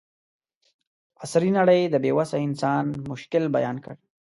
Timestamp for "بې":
2.03-2.11